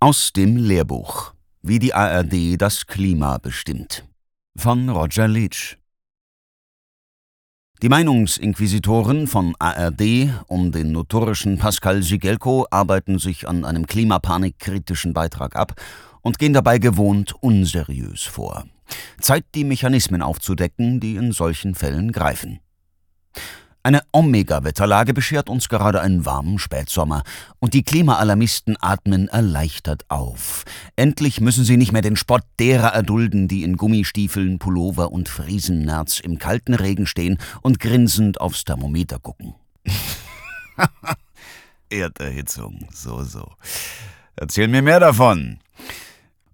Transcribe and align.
Aus 0.00 0.32
dem 0.32 0.56
Lehrbuch. 0.56 1.34
Wie 1.60 1.80
die 1.80 1.92
ARD 1.92 2.56
das 2.56 2.86
Klima 2.86 3.38
bestimmt. 3.38 4.06
Von 4.56 4.88
Roger 4.88 5.26
Leach. 5.26 5.76
Die 7.82 7.88
Meinungsinquisitoren 7.88 9.26
von 9.26 9.56
ARD 9.58 10.30
um 10.46 10.70
den 10.70 10.92
notorischen 10.92 11.58
Pascal 11.58 12.04
Sigelko 12.04 12.64
arbeiten 12.70 13.18
sich 13.18 13.48
an 13.48 13.64
einem 13.64 13.88
klimapanikkritischen 13.88 15.14
Beitrag 15.14 15.56
ab 15.56 15.74
und 16.22 16.38
gehen 16.38 16.52
dabei 16.52 16.78
gewohnt 16.78 17.34
unseriös 17.40 18.22
vor. 18.22 18.66
Zeit, 19.20 19.46
die 19.56 19.64
Mechanismen 19.64 20.22
aufzudecken, 20.22 21.00
die 21.00 21.16
in 21.16 21.32
solchen 21.32 21.74
Fällen 21.74 22.12
greifen. 22.12 22.60
Eine 23.82 24.02
Omega-Wetterlage 24.12 25.14
beschert 25.14 25.48
uns 25.48 25.68
gerade 25.68 26.00
einen 26.00 26.26
warmen 26.26 26.58
Spätsommer 26.58 27.22
und 27.58 27.74
die 27.74 27.84
Klimaalarmisten 27.84 28.76
atmen 28.80 29.28
erleichtert 29.28 30.04
auf. 30.08 30.64
Endlich 30.96 31.40
müssen 31.40 31.64
sie 31.64 31.76
nicht 31.76 31.92
mehr 31.92 32.02
den 32.02 32.16
Spott 32.16 32.42
derer 32.58 32.88
erdulden, 32.88 33.46
die 33.46 33.62
in 33.62 33.76
Gummistiefeln, 33.76 34.58
Pullover 34.58 35.12
und 35.12 35.28
Friesennerz 35.28 36.18
im 36.20 36.38
kalten 36.38 36.74
Regen 36.74 37.06
stehen 37.06 37.38
und 37.62 37.78
grinsend 37.78 38.40
aufs 38.40 38.64
Thermometer 38.64 39.20
gucken. 39.20 39.54
Erderhitzung, 41.90 42.86
so, 42.92 43.22
so. 43.22 43.52
Erzähl 44.36 44.68
mir 44.68 44.82
mehr 44.82 45.00
davon. 45.00 45.60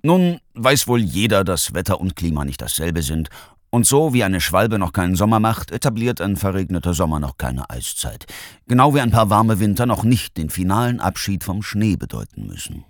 Nun 0.03 0.39
weiß 0.53 0.87
wohl 0.87 1.01
jeder, 1.01 1.45
dass 1.45 1.73
Wetter 1.73 1.99
und 1.99 2.15
Klima 2.15 2.45
nicht 2.45 2.61
dasselbe 2.61 3.03
sind 3.03 3.31
und 3.75 3.85
so 3.87 4.15
wie 4.15 4.23
eine 4.23 4.41
Schwalbe 4.41 4.79
noch 4.79 4.93
keinen 4.93 5.17
Sommer 5.17 5.41
macht, 5.41 5.73
etabliert 5.73 6.21
ein 6.21 6.37
verregneter 6.37 6.95
Sommer 6.95 7.19
noch 7.19 7.39
keine 7.39 7.69
Eiszeit. 7.71 8.25
Genau 8.69 8.95
wie 8.95 9.01
ein 9.01 9.11
paar 9.11 9.31
warme 9.31 9.59
Winter 9.59 9.85
noch 9.85 10.05
nicht 10.05 10.37
den 10.37 10.49
finalen 10.49 11.01
Abschied 11.01 11.43
vom 11.43 11.61
Schnee 11.61 11.97
bedeuten 11.97 12.47
müssen. 12.47 12.85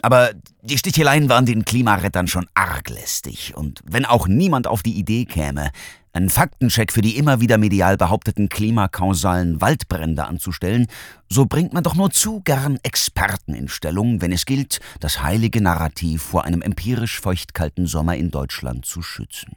Aber 0.00 0.30
die 0.62 0.78
Sticheleien 0.78 1.28
waren 1.28 1.44
den 1.44 1.66
Klimarettern 1.66 2.28
schon 2.28 2.46
arg 2.54 2.88
lästig. 2.88 3.54
Und 3.56 3.82
wenn 3.84 4.06
auch 4.06 4.26
niemand 4.26 4.66
auf 4.66 4.82
die 4.82 4.98
Idee 4.98 5.26
käme, 5.26 5.70
einen 6.14 6.30
Faktencheck 6.30 6.92
für 6.92 7.02
die 7.02 7.18
immer 7.18 7.40
wieder 7.40 7.58
medial 7.58 7.96
behaupteten 7.96 8.48
klimakausalen 8.48 9.60
Waldbrände 9.60 10.24
anzustellen, 10.24 10.86
so 11.28 11.46
bringt 11.46 11.72
man 11.72 11.82
doch 11.82 11.96
nur 11.96 12.10
zu 12.10 12.40
gern 12.40 12.78
Experten 12.84 13.52
in 13.52 13.68
Stellung, 13.68 14.20
wenn 14.20 14.30
es 14.32 14.46
gilt, 14.46 14.80
das 15.00 15.22
heilige 15.22 15.60
Narrativ 15.60 16.22
vor 16.22 16.44
einem 16.44 16.62
empirisch 16.62 17.20
feuchtkalten 17.20 17.86
Sommer 17.86 18.16
in 18.16 18.30
Deutschland 18.30 18.86
zu 18.86 19.02
schützen. 19.02 19.56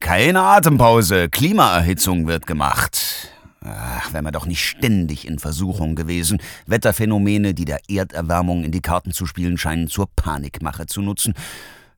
Keine 0.00 0.42
Atempause, 0.42 1.28
Klimaerhitzung 1.28 2.26
wird 2.26 2.46
gemacht. 2.46 3.30
Ach, 3.62 4.12
wäre 4.12 4.22
man 4.22 4.32
doch 4.32 4.46
nicht 4.46 4.64
ständig 4.64 5.28
in 5.28 5.38
Versuchung 5.38 5.94
gewesen, 5.94 6.38
Wetterphänomene, 6.66 7.54
die 7.54 7.66
der 7.66 7.80
Erderwärmung 7.88 8.64
in 8.64 8.72
die 8.72 8.80
Karten 8.80 9.12
zu 9.12 9.26
spielen 9.26 9.58
scheinen, 9.58 9.86
zur 9.86 10.08
Panikmache 10.16 10.86
zu 10.86 11.02
nutzen 11.02 11.34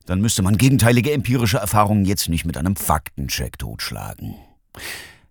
dann 0.05 0.21
müsste 0.21 0.41
man 0.41 0.57
gegenteilige 0.57 1.11
empirische 1.11 1.57
Erfahrungen 1.57 2.05
jetzt 2.05 2.29
nicht 2.29 2.45
mit 2.45 2.57
einem 2.57 2.75
Faktencheck 2.75 3.57
totschlagen. 3.57 4.35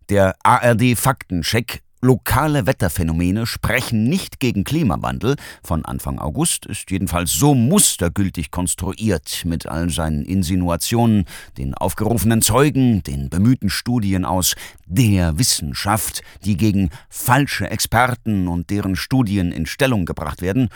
Der 0.09 0.35
ARD-Faktencheck 0.43 1.83
Lokale 2.05 2.67
Wetterphänomene 2.67 3.47
sprechen 3.47 4.09
nicht 4.09 4.41
gegen 4.41 4.65
Klimawandel. 4.65 5.37
Von 5.63 5.85
Anfang 5.85 6.19
August 6.19 6.67
ist 6.67 6.91
jedenfalls 6.91 7.33
so 7.33 7.55
mustergültig 7.55 8.51
konstruiert 8.51 9.45
mit 9.45 9.67
all 9.67 9.89
seinen 9.89 10.25
Insinuationen, 10.25 11.27
den 11.59 11.75
aufgerufenen 11.75 12.43
Zeugen, 12.43 13.05
den 13.05 13.31
bemühten 13.31 13.71
Studien 13.71 14.25
aus 14.25 14.57
der 14.85 15.39
Wissenschaft, 15.39 16.23
die 16.45 16.57
gegen 16.57 16.91
falsche 17.09 17.71
Experten 17.71 18.49
und 18.49 18.71
deren 18.71 18.97
Studien 18.97 19.53
in 19.53 19.67
Stellung 19.67 20.05
gebracht 20.05 20.43
werden 20.43 20.71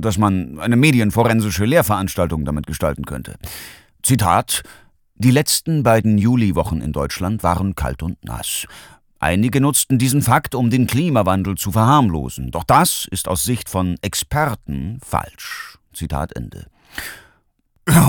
dass 0.00 0.18
man 0.18 0.58
eine 0.58 0.76
medienforensische 0.76 1.64
Lehrveranstaltung 1.64 2.44
damit 2.44 2.66
gestalten 2.66 3.04
könnte. 3.04 3.36
Zitat 4.02 4.62
Die 5.14 5.30
letzten 5.30 5.82
beiden 5.82 6.18
Juliwochen 6.18 6.80
in 6.80 6.92
Deutschland 6.92 7.42
waren 7.42 7.74
kalt 7.74 8.02
und 8.02 8.24
nass. 8.24 8.66
Einige 9.18 9.60
nutzten 9.60 9.98
diesen 9.98 10.22
Fakt, 10.22 10.54
um 10.54 10.70
den 10.70 10.86
Klimawandel 10.86 11.56
zu 11.56 11.72
verharmlosen. 11.72 12.50
Doch 12.50 12.64
das 12.64 13.06
ist 13.10 13.28
aus 13.28 13.44
Sicht 13.44 13.68
von 13.68 13.96
Experten 14.00 14.98
falsch. 15.04 15.78
Zitat 15.92 16.34
Ende. 16.34 16.66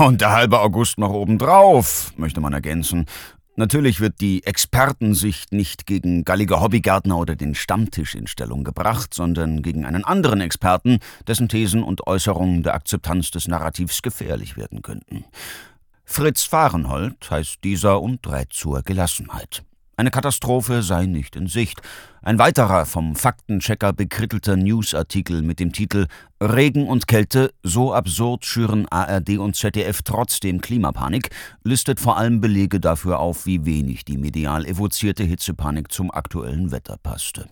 Und 0.00 0.20
der 0.20 0.30
halbe 0.30 0.60
August 0.60 0.98
noch 0.98 1.10
obendrauf, 1.10 2.12
möchte 2.16 2.40
man 2.40 2.52
ergänzen. 2.52 3.06
Natürlich 3.54 4.00
wird 4.00 4.22
die 4.22 4.44
Expertensicht 4.44 5.52
nicht 5.52 5.86
gegen 5.86 6.24
gallige 6.24 6.60
Hobbygärtner 6.60 7.18
oder 7.18 7.36
den 7.36 7.54
Stammtisch 7.54 8.14
in 8.14 8.26
Stellung 8.26 8.64
gebracht, 8.64 9.12
sondern 9.12 9.60
gegen 9.60 9.84
einen 9.84 10.04
anderen 10.04 10.40
Experten, 10.40 11.00
dessen 11.26 11.50
Thesen 11.50 11.82
und 11.82 12.06
Äußerungen 12.06 12.62
der 12.62 12.74
Akzeptanz 12.74 13.30
des 13.30 13.48
Narrativs 13.48 14.00
gefährlich 14.00 14.56
werden 14.56 14.80
könnten. 14.80 15.26
Fritz 16.04 16.44
Fahrenhold 16.44 17.30
heißt 17.30 17.62
dieser 17.62 18.00
und 18.00 18.26
rät 18.26 18.52
zur 18.52 18.82
Gelassenheit. 18.82 19.62
Eine 19.96 20.10
Katastrophe 20.10 20.82
sei 20.82 21.04
nicht 21.04 21.36
in 21.36 21.48
Sicht. 21.48 21.82
Ein 22.22 22.38
weiterer 22.38 22.86
vom 22.86 23.14
Faktenchecker 23.14 23.92
bekrittelter 23.92 24.56
Newsartikel 24.56 25.42
mit 25.42 25.60
dem 25.60 25.72
Titel 25.72 26.06
Regen 26.40 26.88
und 26.88 27.06
Kälte, 27.06 27.52
so 27.62 27.92
absurd 27.92 28.46
schüren 28.46 28.86
ARD 28.88 29.38
und 29.38 29.54
ZDF 29.54 30.00
trotzdem 30.02 30.62
Klimapanik, 30.62 31.28
listet 31.62 32.00
vor 32.00 32.16
allem 32.16 32.40
Belege 32.40 32.80
dafür 32.80 33.18
auf, 33.18 33.44
wie 33.44 33.66
wenig 33.66 34.06
die 34.06 34.16
medial 34.16 34.64
evozierte 34.64 35.24
Hitzepanik 35.24 35.92
zum 35.92 36.10
aktuellen 36.10 36.72
Wetter 36.72 36.96
passte. 37.02 37.50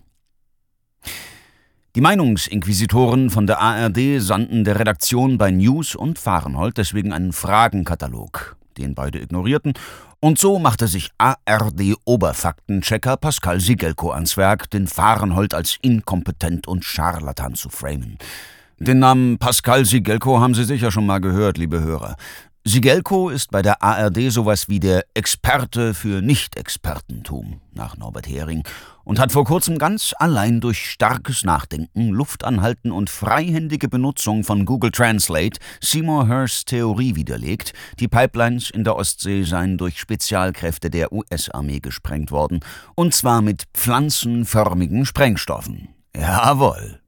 Die 1.95 2.01
Meinungsinquisitoren 2.01 3.29
von 3.29 3.45
der 3.45 3.59
ARD 3.59 4.19
sandten 4.19 4.63
der 4.63 4.79
Redaktion 4.79 5.37
bei 5.37 5.51
News 5.51 5.93
und 5.93 6.17
Fahrenhold 6.17 6.77
deswegen 6.77 7.11
einen 7.11 7.33
Fragenkatalog, 7.33 8.55
den 8.77 8.95
beide 8.95 9.19
ignorierten 9.19 9.73
und 10.23 10.37
so 10.37 10.59
machte 10.59 10.87
sich 10.87 11.09
ARD-Oberfaktenchecker 11.17 13.17
Pascal 13.17 13.59
Sigelko 13.59 14.11
ans 14.11 14.37
Werk, 14.37 14.69
den 14.69 14.85
Fahrenhold 14.85 15.55
als 15.55 15.79
inkompetent 15.81 16.67
und 16.67 16.85
Scharlatan 16.85 17.55
zu 17.55 17.69
framen. 17.69 18.19
Den 18.77 18.99
Namen 18.99 19.39
Pascal 19.39 19.83
Sigelko 19.83 20.39
haben 20.39 20.53
Sie 20.53 20.63
sicher 20.63 20.91
schon 20.91 21.07
mal 21.07 21.21
gehört, 21.21 21.57
liebe 21.57 21.81
Hörer. 21.81 22.17
Sigelko 22.63 23.29
ist 23.29 23.49
bei 23.49 23.63
der 23.63 23.81
ARD 23.81 24.31
sowas 24.31 24.69
wie 24.69 24.79
der 24.79 25.05
Experte 25.15 25.95
für 25.95 26.21
Nicht-Expertentum, 26.21 27.59
nach 27.73 27.97
Norbert 27.97 28.29
Hering, 28.29 28.61
und 29.03 29.19
hat 29.19 29.31
vor 29.31 29.45
kurzem 29.45 29.79
ganz 29.79 30.13
allein 30.19 30.61
durch 30.61 30.91
starkes 30.91 31.43
Nachdenken, 31.43 32.09
Luftanhalten 32.09 32.91
und 32.91 33.09
freihändige 33.09 33.89
Benutzung 33.89 34.43
von 34.43 34.65
Google 34.65 34.91
Translate 34.91 35.59
Seymour 35.81 36.27
Hirsts 36.27 36.65
Theorie 36.65 37.15
widerlegt, 37.15 37.73
die 37.99 38.07
Pipelines 38.07 38.69
in 38.69 38.83
der 38.83 38.95
Ostsee 38.95 39.41
seien 39.41 39.79
durch 39.79 39.99
Spezialkräfte 39.99 40.91
der 40.91 41.11
US-Armee 41.11 41.79
gesprengt 41.79 42.29
worden, 42.29 42.59
und 42.93 43.15
zwar 43.15 43.41
mit 43.41 43.63
pflanzenförmigen 43.73 45.07
Sprengstoffen. 45.07 45.89
Jawohl. 46.15 47.01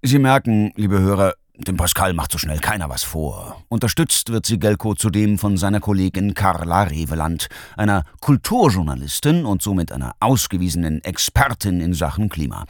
Sie 0.00 0.20
merken, 0.20 0.72
liebe 0.76 1.00
Hörer, 1.00 1.34
dem 1.66 1.76
Pascal 1.76 2.12
macht 2.12 2.32
so 2.32 2.38
schnell 2.38 2.60
keiner 2.60 2.88
was 2.88 3.02
vor. 3.02 3.62
Unterstützt 3.68 4.30
wird 4.30 4.46
Sigelko 4.46 4.94
zudem 4.94 5.38
von 5.38 5.56
seiner 5.56 5.80
Kollegin 5.80 6.34
Carla 6.34 6.84
Reveland, 6.84 7.48
einer 7.76 8.04
Kulturjournalistin 8.20 9.44
und 9.44 9.60
somit 9.60 9.90
einer 9.90 10.14
ausgewiesenen 10.20 11.02
Expertin 11.02 11.80
in 11.80 11.94
Sachen 11.94 12.28
Klima. 12.28 12.64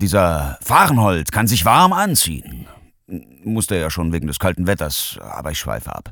Dieser 0.00 0.58
Fahrenhold 0.62 1.32
kann 1.32 1.46
sich 1.46 1.64
warm 1.64 1.92
anziehen. 1.92 2.66
Musste 3.44 3.76
ja 3.76 3.90
schon 3.90 4.12
wegen 4.12 4.26
des 4.26 4.38
kalten 4.38 4.66
Wetters, 4.66 5.18
aber 5.20 5.50
ich 5.50 5.58
schweife 5.58 5.94
ab. 5.94 6.10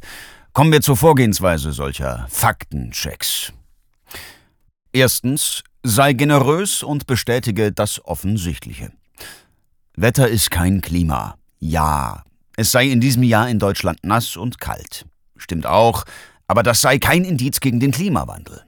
Kommen 0.52 0.72
wir 0.72 0.80
zur 0.80 0.96
Vorgehensweise 0.96 1.72
solcher 1.72 2.26
Faktenchecks. 2.30 3.52
Erstens, 4.92 5.62
sei 5.82 6.14
generös 6.14 6.82
und 6.82 7.06
bestätige 7.06 7.70
das 7.70 8.04
Offensichtliche. 8.04 8.92
Wetter 9.94 10.28
ist 10.28 10.50
kein 10.50 10.80
Klima. 10.80 11.37
Ja, 11.58 12.24
es 12.56 12.70
sei 12.72 12.88
in 12.88 13.00
diesem 13.00 13.22
Jahr 13.22 13.48
in 13.48 13.58
Deutschland 13.58 14.00
nass 14.02 14.36
und 14.36 14.60
kalt. 14.60 15.06
Stimmt 15.36 15.66
auch, 15.66 16.04
aber 16.46 16.62
das 16.62 16.80
sei 16.80 16.98
kein 16.98 17.24
Indiz 17.24 17.60
gegen 17.60 17.80
den 17.80 17.92
Klimawandel. 17.92 18.62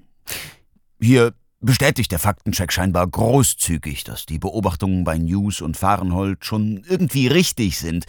Hier 1.00 1.32
bestätigt 1.60 2.12
der 2.12 2.18
Faktencheck 2.18 2.72
scheinbar 2.72 3.06
großzügig, 3.06 4.04
dass 4.04 4.26
die 4.26 4.38
Beobachtungen 4.38 5.04
bei 5.04 5.18
News 5.18 5.60
und 5.60 5.76
Fahrenhold 5.76 6.44
schon 6.44 6.84
irgendwie 6.88 7.26
richtig 7.26 7.78
sind. 7.78 8.06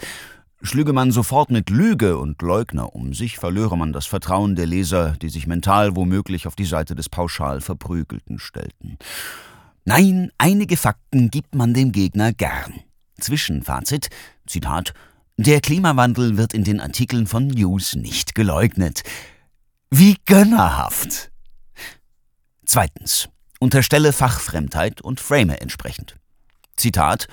Schlüge 0.62 0.92
man 0.92 1.10
sofort 1.10 1.50
mit 1.50 1.70
Lüge 1.70 2.18
und 2.18 2.40
Leugner 2.40 2.94
um 2.94 3.14
sich, 3.14 3.38
verlöre 3.38 3.76
man 3.76 3.92
das 3.92 4.06
Vertrauen 4.06 4.54
der 4.54 4.66
Leser, 4.66 5.16
die 5.20 5.28
sich 5.28 5.46
mental 5.46 5.96
womöglich 5.96 6.46
auf 6.46 6.54
die 6.54 6.64
Seite 6.64 6.94
des 6.94 7.08
pauschal 7.08 7.60
Verprügelten 7.60 8.38
stellten. 8.38 8.96
Nein, 9.84 10.30
einige 10.38 10.76
Fakten 10.76 11.30
gibt 11.30 11.56
man 11.56 11.74
dem 11.74 11.90
Gegner 11.90 12.32
gern. 12.32 12.74
Zwischenfazit, 13.22 14.08
Zitat, 14.46 14.92
der 15.36 15.60
Klimawandel 15.60 16.36
wird 16.36 16.52
in 16.52 16.64
den 16.64 16.80
Artikeln 16.80 17.26
von 17.26 17.46
News 17.46 17.94
nicht 17.94 18.34
geleugnet. 18.34 19.02
Wie 19.90 20.16
gönnerhaft! 20.26 21.30
Zweitens. 22.66 23.28
Unterstelle 23.60 24.12
Fachfremdheit 24.12 25.00
und 25.00 25.20
frame 25.20 25.50
entsprechend. 25.50 26.16
Zitat 26.76 27.28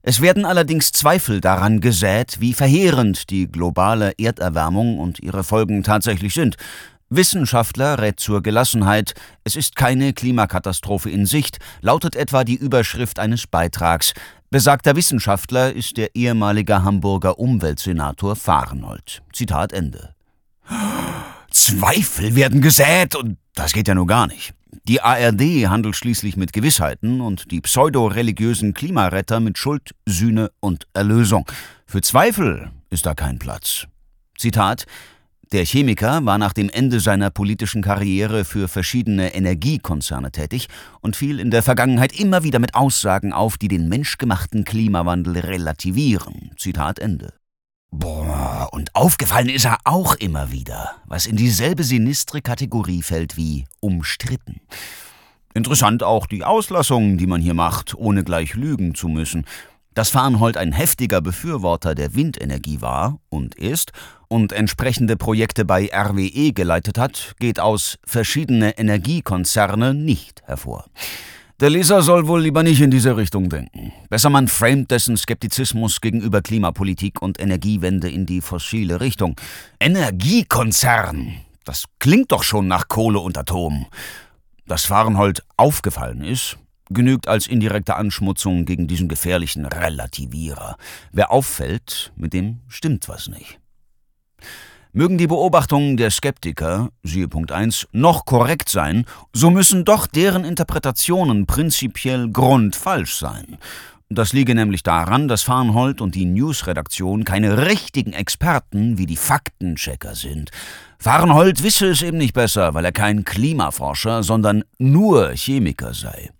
Es 0.00 0.20
werden 0.20 0.44
allerdings 0.44 0.90
Zweifel 0.92 1.40
daran 1.40 1.80
gesät, 1.80 2.40
wie 2.40 2.54
verheerend 2.54 3.28
die 3.30 3.46
globale 3.46 4.12
Erderwärmung 4.16 4.98
und 4.98 5.20
ihre 5.20 5.44
Folgen 5.44 5.82
tatsächlich 5.82 6.34
sind. 6.34 6.56
Wissenschaftler 7.10 7.98
rät 7.98 8.20
zur 8.20 8.42
Gelassenheit, 8.42 9.14
es 9.44 9.54
ist 9.56 9.76
keine 9.76 10.14
Klimakatastrophe 10.14 11.10
in 11.10 11.26
Sicht, 11.26 11.58
lautet 11.80 12.16
etwa 12.16 12.44
die 12.44 12.56
Überschrift 12.56 13.18
eines 13.18 13.46
Beitrags. 13.46 14.14
Besagter 14.54 14.94
Wissenschaftler 14.94 15.72
ist 15.72 15.96
der 15.96 16.14
ehemalige 16.14 16.84
Hamburger 16.84 17.40
Umweltsenator 17.40 18.36
Fahrenhold. 18.36 19.20
Zitat 19.32 19.72
Ende. 19.72 20.14
Zweifel 21.50 22.36
werden 22.36 22.60
gesät 22.60 23.16
und 23.16 23.36
das 23.56 23.72
geht 23.72 23.88
ja 23.88 23.96
nur 23.96 24.06
gar 24.06 24.28
nicht. 24.28 24.54
Die 24.84 25.00
ARD 25.00 25.68
handelt 25.68 25.96
schließlich 25.96 26.36
mit 26.36 26.52
Gewissheiten 26.52 27.20
und 27.20 27.50
die 27.50 27.62
pseudo-religiösen 27.62 28.74
Klimaretter 28.74 29.40
mit 29.40 29.58
Schuld, 29.58 29.90
Sühne 30.06 30.52
und 30.60 30.86
Erlösung. 30.94 31.50
Für 31.84 32.00
Zweifel 32.00 32.70
ist 32.90 33.06
da 33.06 33.14
kein 33.14 33.40
Platz. 33.40 33.88
Zitat 34.38 34.86
der 35.54 35.64
Chemiker 35.64 36.26
war 36.26 36.36
nach 36.36 36.52
dem 36.52 36.68
Ende 36.68 36.98
seiner 36.98 37.30
politischen 37.30 37.80
Karriere 37.80 38.44
für 38.44 38.66
verschiedene 38.66 39.36
Energiekonzerne 39.36 40.32
tätig 40.32 40.66
und 41.00 41.14
fiel 41.14 41.38
in 41.38 41.52
der 41.52 41.62
Vergangenheit 41.62 42.18
immer 42.18 42.42
wieder 42.42 42.58
mit 42.58 42.74
Aussagen 42.74 43.32
auf, 43.32 43.56
die 43.56 43.68
den 43.68 43.88
menschgemachten 43.88 44.64
Klimawandel 44.64 45.38
relativieren. 45.38 46.50
Zitat 46.56 46.98
Ende. 46.98 47.34
Boah, 47.92 48.68
und 48.72 48.96
aufgefallen 48.96 49.48
ist 49.48 49.64
er 49.64 49.78
auch 49.84 50.16
immer 50.16 50.50
wieder, 50.50 50.96
was 51.06 51.26
in 51.26 51.36
dieselbe 51.36 51.84
sinistre 51.84 52.42
Kategorie 52.42 53.02
fällt 53.02 53.36
wie 53.36 53.66
umstritten. 53.78 54.60
Interessant 55.54 56.02
auch 56.02 56.26
die 56.26 56.42
Auslassungen, 56.42 57.16
die 57.16 57.28
man 57.28 57.40
hier 57.40 57.54
macht, 57.54 57.94
ohne 57.94 58.24
gleich 58.24 58.54
lügen 58.54 58.96
zu 58.96 59.06
müssen. 59.06 59.44
Dass 59.94 60.10
Farnhold 60.10 60.56
ein 60.56 60.72
heftiger 60.72 61.20
Befürworter 61.20 61.94
der 61.94 62.16
Windenergie 62.16 62.80
war 62.80 63.20
und 63.28 63.54
ist 63.54 63.92
und 64.26 64.52
entsprechende 64.52 65.16
Projekte 65.16 65.64
bei 65.64 65.88
RWE 65.94 66.52
geleitet 66.52 66.98
hat, 66.98 67.34
geht 67.38 67.60
aus 67.60 67.98
verschiedene 68.04 68.76
Energiekonzerne 68.76 69.94
nicht 69.94 70.42
hervor. 70.46 70.86
Der 71.60 71.70
Leser 71.70 72.02
soll 72.02 72.26
wohl 72.26 72.42
lieber 72.42 72.64
nicht 72.64 72.80
in 72.80 72.90
diese 72.90 73.16
Richtung 73.16 73.48
denken. 73.48 73.92
Besser 74.10 74.28
man 74.28 74.48
framet 74.48 74.90
dessen 74.90 75.16
Skeptizismus 75.16 76.00
gegenüber 76.00 76.42
Klimapolitik 76.42 77.22
und 77.22 77.40
Energiewende 77.40 78.10
in 78.10 78.26
die 78.26 78.40
fossile 78.40 79.00
Richtung. 79.00 79.36
Energiekonzern! 79.78 81.34
Das 81.64 81.84
klingt 82.00 82.32
doch 82.32 82.42
schon 82.42 82.66
nach 82.66 82.88
Kohle 82.88 83.20
und 83.20 83.38
Atom. 83.38 83.86
Dass 84.66 84.86
Fahrenhold 84.86 85.44
aufgefallen 85.56 86.24
ist, 86.24 86.58
genügt 86.90 87.28
als 87.28 87.46
indirekte 87.46 87.96
Anschmutzung 87.96 88.64
gegen 88.64 88.86
diesen 88.86 89.08
gefährlichen 89.08 89.66
Relativierer. 89.66 90.76
Wer 91.12 91.30
auffällt, 91.30 92.12
mit 92.16 92.32
dem 92.32 92.60
stimmt 92.68 93.08
was 93.08 93.28
nicht. 93.28 93.58
Mögen 94.96 95.18
die 95.18 95.26
Beobachtungen 95.26 95.96
der 95.96 96.12
Skeptiker, 96.12 96.90
siehe 97.02 97.26
Punkt 97.26 97.50
1, 97.50 97.88
noch 97.90 98.26
korrekt 98.26 98.68
sein, 98.68 99.06
so 99.32 99.50
müssen 99.50 99.84
doch 99.84 100.06
deren 100.06 100.44
Interpretationen 100.44 101.46
prinzipiell 101.46 102.30
grundfalsch 102.30 103.16
sein. 103.16 103.58
Das 104.14 104.32
liege 104.32 104.54
nämlich 104.54 104.84
daran, 104.84 105.26
dass 105.26 105.42
Farnhold 105.42 106.00
und 106.00 106.14
die 106.14 106.24
Newsredaktion 106.24 107.24
keine 107.24 107.66
richtigen 107.66 108.12
Experten 108.12 108.96
wie 108.96 109.06
die 109.06 109.16
Faktenchecker 109.16 110.14
sind. 110.14 110.50
Farnhold 111.00 111.64
wisse 111.64 111.88
es 111.88 112.00
eben 112.00 112.18
nicht 112.18 112.32
besser, 112.32 112.74
weil 112.74 112.84
er 112.84 112.92
kein 112.92 113.24
Klimaforscher, 113.24 114.22
sondern 114.22 114.62
nur 114.78 115.32
Chemiker 115.34 115.94
sei. 115.94 116.30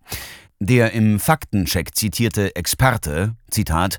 Der 0.61 0.93
im 0.93 1.19
Faktencheck 1.19 1.97
zitierte 1.97 2.55
Experte, 2.55 3.35
Zitat, 3.51 3.99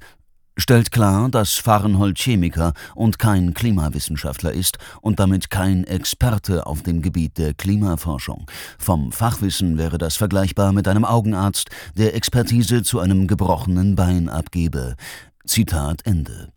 stellt 0.57 0.91
klar, 0.91 1.29
dass 1.29 1.53
Fahrenhold 1.53 2.17
Chemiker 2.17 2.73
und 2.93 3.19
kein 3.19 3.53
Klimawissenschaftler 3.53 4.51
ist 4.51 4.77
und 5.01 5.19
damit 5.19 5.49
kein 5.49 5.83
Experte 5.83 6.65
auf 6.65 6.81
dem 6.83 7.01
Gebiet 7.01 7.37
der 7.37 7.53
Klimaforschung. 7.53 8.45
Vom 8.77 9.11
Fachwissen 9.11 9.77
wäre 9.77 9.97
das 9.97 10.15
vergleichbar 10.15 10.71
mit 10.71 10.87
einem 10.87 11.05
Augenarzt, 11.05 11.69
der 11.97 12.15
Expertise 12.15 12.83
zu 12.83 12.99
einem 12.99 13.27
gebrochenen 13.27 13.95
Bein 13.95 14.29
abgebe. 14.29 14.95
Zitat 15.45 16.05
Ende. 16.05 16.49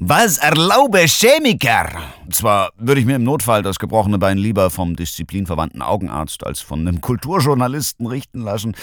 Was 0.00 0.38
erlaube 0.38 1.00
Chemiker? 1.08 1.90
Zwar 2.30 2.70
würde 2.76 3.00
ich 3.00 3.06
mir 3.06 3.16
im 3.16 3.24
Notfall 3.24 3.64
das 3.64 3.80
gebrochene 3.80 4.18
Bein 4.18 4.38
lieber 4.38 4.70
vom 4.70 4.94
disziplinverwandten 4.94 5.82
Augenarzt 5.82 6.46
als 6.46 6.60
von 6.60 6.86
einem 6.86 7.00
Kulturjournalisten 7.00 8.06
richten 8.06 8.40
lassen, 8.40 8.76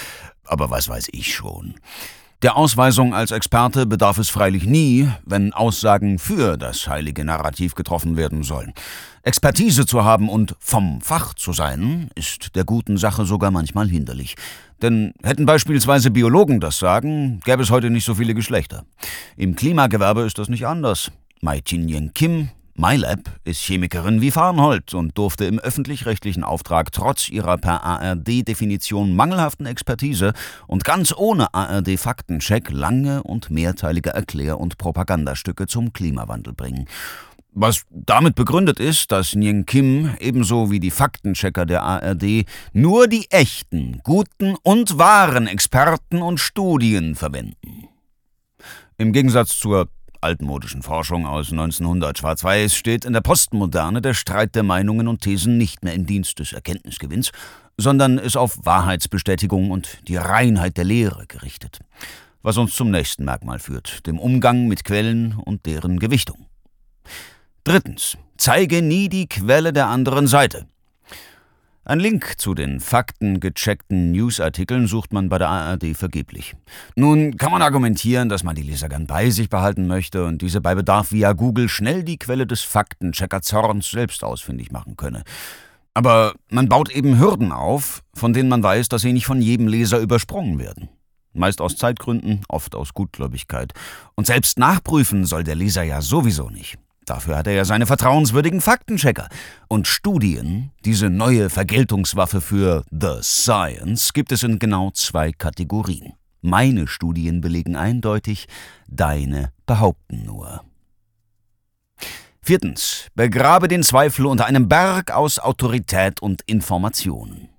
aber 0.43 0.69
was 0.71 0.89
weiß 0.89 1.07
ich 1.13 1.33
schon. 1.33 1.75
Der 2.41 2.57
Ausweisung 2.57 3.13
als 3.13 3.31
Experte 3.31 3.85
bedarf 3.85 4.17
es 4.17 4.29
freilich 4.29 4.65
nie, 4.65 5.09
wenn 5.25 5.53
Aussagen 5.53 6.19
für 6.19 6.57
das 6.57 6.87
heilige 6.87 7.23
Narrativ 7.23 7.75
getroffen 7.75 8.17
werden 8.17 8.43
sollen. 8.43 8.73
Expertise 9.23 9.85
zu 9.85 10.03
haben 10.03 10.27
und 10.27 10.55
vom 10.59 10.99
Fach 11.01 11.33
zu 11.33 11.53
sein, 11.53 12.09
ist 12.13 12.55
der 12.55 12.65
guten 12.65 12.97
Sache 12.97 13.25
sogar 13.25 13.51
manchmal 13.51 13.87
hinderlich. 13.87 14.35
Denn 14.81 15.13
hätten 15.23 15.45
beispielsweise 15.45 16.11
Biologen 16.11 16.59
das 16.59 16.77
Sagen, 16.77 17.39
gäbe 17.45 17.63
es 17.63 17.71
heute 17.71 17.89
nicht 17.89 18.05
so 18.05 18.15
viele 18.15 18.33
Geschlechter. 18.33 18.83
Im 19.37 19.55
Klimagewerbe 19.55 20.21
ist 20.21 20.37
das 20.37 20.49
nicht 20.49 20.67
anders. 20.67 21.11
Mai 21.41 21.61
Chin 21.61 22.13
Kim 22.13 22.49
MyLab 22.77 23.39
ist 23.45 23.61
Chemikerin 23.61 24.19
wie 24.19 24.31
Farnhold 24.31 24.93
und 24.93 25.17
durfte 25.17 25.45
im 25.45 25.59
öffentlich-rechtlichen 25.59 26.43
Auftrag 26.43 26.91
trotz 26.91 27.29
ihrer 27.29 27.57
per 27.57 27.85
ARD-Definition 27.85 29.15
mangelhaften 29.15 29.65
Expertise 29.65 30.33
und 30.67 30.83
ganz 30.83 31.13
ohne 31.15 31.53
ARD-Faktencheck 31.53 32.69
lange 32.71 33.23
und 33.23 33.49
mehrteilige 33.49 34.09
Erklär- 34.09 34.59
und 34.59 34.77
Propagandastücke 34.77 35.67
zum 35.67 35.93
Klimawandel 35.93 36.51
bringen. 36.51 36.85
Was 37.53 37.85
damit 37.91 38.35
begründet 38.35 38.81
ist, 38.81 39.09
dass 39.13 39.35
Nying 39.35 39.65
Kim 39.65 40.13
ebenso 40.19 40.69
wie 40.69 40.81
die 40.81 40.91
Faktenchecker 40.91 41.65
der 41.65 41.81
ARD 41.81 42.43
nur 42.73 43.07
die 43.07 43.31
echten, 43.31 44.01
guten 44.03 44.57
und 44.63 44.97
wahren 44.97 45.47
Experten 45.47 46.21
und 46.21 46.41
Studien 46.41 47.15
verwenden. 47.15 47.87
Im 48.97 49.13
Gegensatz 49.13 49.57
zur 49.57 49.87
altmodischen 50.25 50.81
Forschung 50.81 51.27
aus 51.27 51.51
1900 51.51 52.17
Schwarz-Weiß 52.17 52.75
steht 52.75 53.05
in 53.05 53.13
der 53.13 53.21
Postmoderne 53.21 54.01
der 54.01 54.15
Streit 54.15 54.55
der 54.55 54.63
Meinungen 54.63 55.07
und 55.07 55.21
Thesen 55.21 55.59
nicht 55.59 55.83
mehr 55.83 55.93
im 55.93 56.07
Dienst 56.07 56.39
des 56.39 56.51
Erkenntnisgewinns, 56.51 57.31
sondern 57.77 58.17
ist 58.17 58.35
auf 58.35 58.57
Wahrheitsbestätigung 58.65 59.69
und 59.69 59.99
die 60.07 60.15
Reinheit 60.15 60.77
der 60.77 60.83
Lehre 60.83 61.27
gerichtet. 61.27 61.79
Was 62.41 62.57
uns 62.57 62.73
zum 62.73 62.89
nächsten 62.89 63.23
Merkmal 63.23 63.59
führt, 63.59 64.07
dem 64.07 64.17
Umgang 64.17 64.67
mit 64.67 64.83
Quellen 64.83 65.35
und 65.35 65.67
deren 65.67 65.99
Gewichtung. 65.99 66.47
Drittens. 67.63 68.17
Zeige 68.37 68.81
nie 68.81 69.09
die 69.09 69.27
Quelle 69.27 69.73
der 69.73 69.87
anderen 69.87 70.25
Seite. 70.25 70.65
Ein 71.87 71.99
Link 71.99 72.39
zu 72.39 72.55
den 72.55 72.79
faktengecheckten 72.79 74.11
Newsartikeln 74.11 74.87
sucht 74.87 75.13
man 75.13 75.29
bei 75.29 75.37
der 75.37 75.49
ARD 75.49 75.95
vergeblich. 75.95 76.55
Nun 76.95 77.37
kann 77.37 77.51
man 77.51 77.61
argumentieren, 77.61 78.27
dass 78.27 78.43
man 78.43 78.55
die 78.55 78.63
Leser 78.63 78.89
gern 78.89 79.05
bei 79.05 79.29
sich 79.29 79.49
behalten 79.49 79.85
möchte 79.85 80.25
und 80.25 80.41
diese 80.41 80.61
bei 80.61 80.73
Bedarf 80.73 81.11
via 81.11 81.33
Google 81.33 81.69
schnell 81.69 82.01
die 82.03 82.17
Quelle 82.17 82.47
des 82.47 82.63
Faktenchecker-Zorns 82.63 83.91
selbst 83.91 84.23
ausfindig 84.23 84.71
machen 84.71 84.97
könne. 84.97 85.21
Aber 85.93 86.33
man 86.49 86.69
baut 86.69 86.89
eben 86.89 87.19
Hürden 87.19 87.51
auf, 87.51 88.01
von 88.15 88.33
denen 88.33 88.49
man 88.49 88.63
weiß, 88.63 88.89
dass 88.89 89.03
sie 89.03 89.13
nicht 89.13 89.27
von 89.27 89.39
jedem 89.39 89.67
Leser 89.67 89.99
übersprungen 89.99 90.57
werden. 90.57 90.89
Meist 91.33 91.61
aus 91.61 91.75
Zeitgründen, 91.75 92.41
oft 92.49 92.73
aus 92.73 92.95
Gutgläubigkeit. 92.95 93.73
Und 94.15 94.25
selbst 94.25 94.57
nachprüfen 94.57 95.23
soll 95.25 95.43
der 95.43 95.53
Leser 95.53 95.83
ja 95.83 96.01
sowieso 96.01 96.49
nicht. 96.49 96.79
Dafür 97.05 97.37
hat 97.37 97.47
er 97.47 97.53
ja 97.53 97.65
seine 97.65 97.85
vertrauenswürdigen 97.85 98.61
Faktenchecker. 98.61 99.29
Und 99.67 99.87
Studien, 99.87 100.71
diese 100.83 101.09
neue 101.09 101.49
Vergeltungswaffe 101.49 102.41
für 102.41 102.83
The 102.91 103.19
Science, 103.21 104.13
gibt 104.13 104.31
es 104.31 104.43
in 104.43 104.59
genau 104.59 104.91
zwei 104.91 105.31
Kategorien. 105.31 106.13
Meine 106.41 106.87
Studien 106.87 107.41
belegen 107.41 107.75
eindeutig, 107.75 108.47
deine 108.87 109.51
behaupten 109.65 110.25
nur. 110.25 110.63
Viertens. 112.41 113.07
Begrabe 113.15 113.67
den 113.67 113.81
Zweifel 113.81 114.27
unter 114.27 114.45
einem 114.45 114.69
Berg 114.69 115.09
aus 115.09 115.39
Autorität 115.39 116.21
und 116.21 116.43
Informationen. 116.43 117.49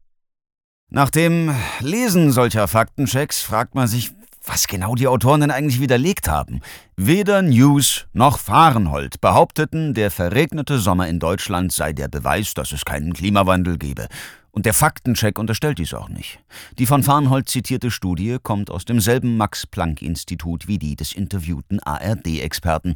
Nach 0.89 1.11
dem 1.11 1.53
Lesen 1.81 2.31
solcher 2.31 2.69
Faktenchecks 2.69 3.43
fragt 3.43 3.75
man 3.75 3.89
sich, 3.89 4.13
was 4.47 4.67
genau 4.67 4.95
die 4.95 5.09
Autoren 5.09 5.41
denn 5.41 5.51
eigentlich 5.51 5.81
widerlegt 5.81 6.29
haben. 6.29 6.61
Weder 6.97 7.43
News 7.43 8.07
noch 8.13 8.39
Fahrenhold 8.39 9.21
behaupteten, 9.21 9.95
der 9.95 10.11
verregnete 10.11 10.79
Sommer 10.79 11.09
in 11.09 11.19
Deutschland 11.19 11.73
sei 11.73 11.93
der 11.93 12.09
Beweis, 12.09 12.55
dass 12.55 12.73
es 12.73 12.85
keinen 12.85 13.13
Klimawandel 13.13 13.77
gebe. 13.79 14.07
Und 14.51 14.65
der 14.65 14.73
Faktencheck 14.73 15.39
unterstellt 15.39 15.79
dies 15.79 15.93
auch 15.93 16.09
nicht. 16.09 16.39
Die 16.79 16.87
von 16.87 17.03
Fahrenhold 17.03 17.49
zitierte 17.49 17.91
Studie 17.91 18.39
kommt 18.43 18.71
aus 18.71 18.87
demselben 18.87 19.37
Max-Planck-Institut 19.37 20.67
wie 20.67 20.79
die 20.79 20.97
des 20.97 21.13
interviewten 21.13 21.81
ARD-Experten. 21.81 22.95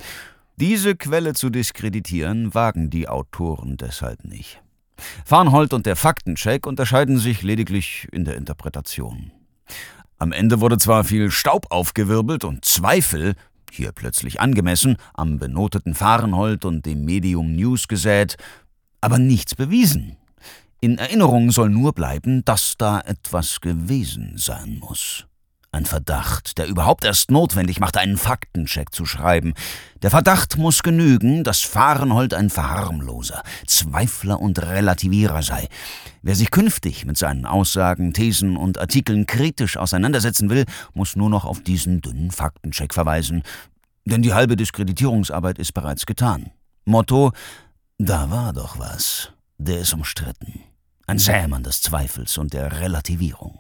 Diese 0.57 0.95
Quelle 0.95 1.35
zu 1.35 1.51
diskreditieren 1.51 2.55
wagen 2.55 2.89
die 2.89 3.09
Autoren 3.09 3.77
deshalb 3.77 4.25
nicht. 4.25 4.63
Farnhold 5.25 5.73
und 5.73 5.87
der 5.87 5.97
Faktencheck 5.97 6.67
unterscheiden 6.67 7.19
sich 7.19 7.43
lediglich 7.43 8.09
in 8.13 8.25
der 8.25 8.37
Interpretation. 8.37 9.33
Am 10.21 10.33
Ende 10.33 10.61
wurde 10.61 10.77
zwar 10.77 11.05
viel 11.05 11.31
Staub 11.31 11.69
aufgewirbelt 11.71 12.45
und 12.45 12.67
Zweifel, 12.67 13.37
hier 13.73 13.91
plötzlich 13.93 14.39
angemessen, 14.39 14.99
am 15.15 15.39
benoteten 15.39 15.95
Fahrenhold 15.95 16.67
und 16.67 16.85
dem 16.85 17.07
Medium 17.07 17.57
News 17.57 17.89
gesät, 17.89 18.37
aber 19.01 19.19
nichts 19.19 19.55
bewiesen. 19.55 20.19
In 20.83 20.99
Erinnerung 20.99 21.51
soll 21.53 21.71
nur 21.71 21.95
bleiben, 21.95 22.45
dass 22.45 22.75
da 22.77 23.01
etwas 23.01 23.63
gewesen 23.63 24.35
sein 24.37 24.79
muss. 24.79 25.27
Ein 25.73 25.87
Verdacht, 25.87 26.59
der 26.59 26.67
überhaupt 26.67 27.05
erst 27.05 27.31
notwendig 27.31 27.79
macht, 27.79 27.97
einen 27.97 28.17
Faktencheck 28.17 28.93
zu 28.93 29.07
schreiben. 29.07 29.55
Der 30.03 30.11
Verdacht 30.11 30.57
muss 30.57 30.83
genügen, 30.83 31.45
dass 31.45 31.61
Fahrenhold 31.61 32.35
ein 32.35 32.51
Verharmloser, 32.51 33.45
Zweifler 33.69 34.41
und 34.41 34.61
Relativierer 34.61 35.45
sei. 35.45 35.69
Wer 36.23 36.35
sich 36.35 36.51
künftig 36.51 37.05
mit 37.05 37.17
seinen 37.19 37.47
Aussagen, 37.47 38.13
Thesen 38.13 38.57
und 38.57 38.79
Artikeln 38.79 39.27
kritisch 39.27 39.77
auseinandersetzen 39.77 40.51
will, 40.51 40.65
muss 40.93 41.15
nur 41.15 41.31
noch 41.31 41.45
auf 41.45 41.63
diesen 41.63 42.01
dünnen 42.01 42.33
Faktencheck 42.33 42.93
verweisen. 42.93 43.45
Denn 44.05 44.23
die 44.23 44.35
halbe 44.35 44.57
Diskreditierungsarbeit 44.57 45.61
ist 45.61 45.73
bereits 45.73 46.05
getan. 46.05 46.51
Motto: 46.85 47.31
Da 47.99 48.29
war 48.29 48.53
doch 48.53 48.81
was. 48.81 49.31
Der 49.57 49.79
ist 49.79 49.95
umstritten. 49.95 50.65
Ein 51.07 51.19
Sämann 51.19 51.63
des 51.63 51.81
Zweifels 51.81 52.39
und 52.39 52.55
der 52.55 52.81
Relativierung. 52.81 53.60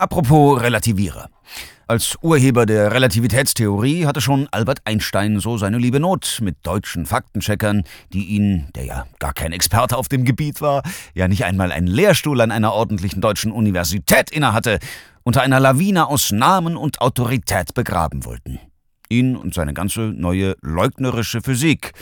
Apropos 0.00 0.62
Relativierer. 0.62 1.28
Als 1.86 2.16
Urheber 2.22 2.64
der 2.64 2.90
Relativitätstheorie 2.90 4.06
hatte 4.06 4.22
schon 4.22 4.48
Albert 4.50 4.80
Einstein 4.86 5.40
so 5.40 5.58
seine 5.58 5.76
liebe 5.76 6.00
Not 6.00 6.38
mit 6.40 6.56
deutschen 6.62 7.04
Faktencheckern, 7.04 7.84
die 8.10 8.24
ihn, 8.24 8.68
der 8.74 8.86
ja 8.86 9.06
gar 9.18 9.34
kein 9.34 9.52
Experte 9.52 9.98
auf 9.98 10.08
dem 10.08 10.24
Gebiet 10.24 10.62
war, 10.62 10.84
ja 11.12 11.28
nicht 11.28 11.44
einmal 11.44 11.70
einen 11.70 11.86
Lehrstuhl 11.86 12.40
an 12.40 12.50
einer 12.50 12.72
ordentlichen 12.72 13.20
deutschen 13.20 13.52
Universität 13.52 14.30
innehatte, 14.30 14.78
unter 15.22 15.42
einer 15.42 15.60
Lawine 15.60 16.06
aus 16.06 16.32
Namen 16.32 16.76
und 16.78 17.02
Autorität 17.02 17.74
begraben 17.74 18.24
wollten. 18.24 18.58
Ihn 19.10 19.36
und 19.36 19.52
seine 19.52 19.74
ganze 19.74 20.00
neue 20.00 20.56
leugnerische 20.62 21.42
Physik, 21.42 21.92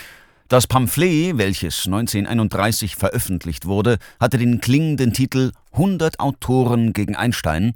das 0.49 0.67
Pamphlet, 0.67 1.37
welches 1.37 1.85
1931 1.85 2.97
veröffentlicht 2.97 3.67
wurde, 3.67 3.99
hatte 4.19 4.39
den 4.39 4.61
klingenden 4.63 5.13
Titel 5.13 5.53
100 5.73 6.21
Autoren 6.21 6.95
gegen 6.95 7.15
Einstein 7.15 7.75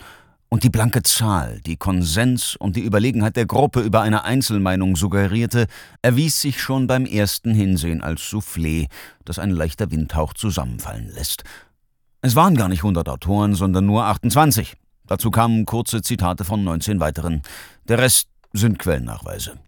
und 0.49 0.65
die 0.65 0.71
blanke 0.71 1.03
Zahl, 1.03 1.61
die 1.67 1.77
Konsens 1.77 2.57
und 2.57 2.77
die 2.77 2.83
Überlegenheit 2.83 3.37
der 3.37 3.45
Gruppe 3.45 3.81
über 3.81 4.01
eine 4.01 4.25
Einzelmeinung 4.25 4.97
suggerierte, 4.97 5.67
erwies 6.01 6.41
sich 6.41 6.63
schon 6.63 6.87
beim 6.87 7.05
ersten 7.05 7.55
Hinsehen 7.55 8.03
als 8.03 8.23
Soufflé, 8.23 8.89
das 9.25 9.39
ein 9.39 9.51
leichter 9.51 9.91
Windhauch 9.91 10.33
zusammenfallen 10.33 11.11
lässt. 11.15 11.45
Es 12.23 12.37
waren 12.37 12.55
gar 12.55 12.69
nicht 12.69 12.81
100 12.81 13.09
Autoren, 13.09 13.55
sondern 13.55 13.85
nur 13.85 14.05
28. 14.05 14.77
Dazu 15.07 15.31
kamen 15.31 15.67
kurze 15.67 16.01
Zitate 16.01 16.45
von 16.45 16.65
19 16.65 17.01
weiteren. 17.01 17.43
Der 17.89 17.99
Rest 17.99 18.29
sind 18.55 18.79
Quellennachweise. 18.79 19.59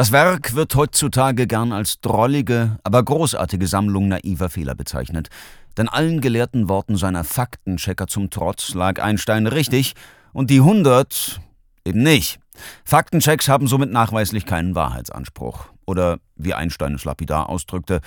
Das 0.00 0.12
Werk 0.12 0.54
wird 0.54 0.74
heutzutage 0.76 1.46
gern 1.46 1.74
als 1.74 2.00
drollige, 2.00 2.78
aber 2.84 3.02
großartige 3.02 3.66
Sammlung 3.66 4.08
naiver 4.08 4.48
Fehler 4.48 4.74
bezeichnet. 4.74 5.28
Denn 5.76 5.90
allen 5.90 6.22
gelehrten 6.22 6.70
Worten 6.70 6.96
seiner 6.96 7.22
Faktenchecker 7.22 8.06
zum 8.06 8.30
Trotz 8.30 8.72
lag 8.72 8.98
Einstein 9.02 9.46
richtig 9.46 9.92
und 10.32 10.48
die 10.48 10.60
100 10.60 11.42
eben 11.84 12.02
nicht. 12.02 12.40
Faktenchecks 12.82 13.46
haben 13.48 13.66
somit 13.66 13.92
nachweislich 13.92 14.46
keinen 14.46 14.74
Wahrheitsanspruch. 14.74 15.66
Oder, 15.84 16.16
wie 16.34 16.54
Einstein 16.54 16.94
es 16.94 17.04
lapidar 17.04 17.50
ausdrückte, 17.50 18.00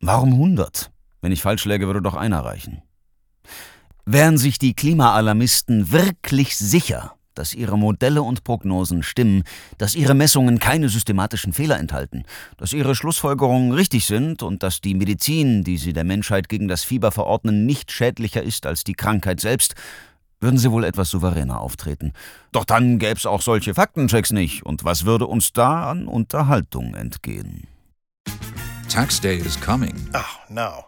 warum 0.00 0.32
100? 0.32 0.90
Wenn 1.20 1.32
ich 1.32 1.42
falsch 1.42 1.66
läge, 1.66 1.88
würde 1.88 2.00
doch 2.00 2.14
einer 2.14 2.42
reichen. 2.42 2.80
Wären 4.06 4.38
sich 4.38 4.58
die 4.58 4.72
Klimaalarmisten 4.72 5.92
wirklich 5.92 6.56
sicher, 6.56 7.17
dass 7.38 7.54
ihre 7.54 7.78
Modelle 7.78 8.22
und 8.22 8.44
Prognosen 8.44 9.02
stimmen, 9.02 9.44
dass 9.78 9.94
ihre 9.94 10.14
Messungen 10.14 10.58
keine 10.58 10.88
systematischen 10.88 11.52
Fehler 11.52 11.78
enthalten, 11.78 12.24
dass 12.56 12.72
ihre 12.72 12.94
Schlussfolgerungen 12.94 13.72
richtig 13.72 14.06
sind 14.06 14.42
und 14.42 14.62
dass 14.62 14.80
die 14.80 14.94
Medizin, 14.94 15.64
die 15.64 15.78
sie 15.78 15.92
der 15.92 16.04
Menschheit 16.04 16.48
gegen 16.48 16.68
das 16.68 16.84
Fieber 16.84 17.12
verordnen, 17.12 17.64
nicht 17.64 17.92
schädlicher 17.92 18.42
ist 18.42 18.66
als 18.66 18.84
die 18.84 18.94
Krankheit 18.94 19.40
selbst, 19.40 19.74
würden 20.40 20.58
sie 20.58 20.70
wohl 20.70 20.84
etwas 20.84 21.10
souveräner 21.10 21.60
auftreten. 21.60 22.12
Doch 22.52 22.64
dann 22.64 22.98
gäbe 22.98 23.18
es 23.18 23.26
auch 23.26 23.42
solche 23.42 23.74
Faktenchecks 23.74 24.32
nicht, 24.32 24.64
und 24.64 24.84
was 24.84 25.04
würde 25.04 25.26
uns 25.26 25.52
da 25.52 25.90
an 25.90 26.06
Unterhaltung 26.06 26.94
entgehen? 26.94 27.66
Tax 28.88 29.20
day 29.20 29.38
is 29.38 29.60
coming. 29.60 29.94
Oh, 30.14 30.52
no. 30.52 30.87